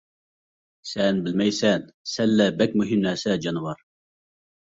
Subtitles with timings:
[0.91, 3.87] سەن بىلمەيسەن، سەللە بەك مۇھىم نەرسە، جانىۋار.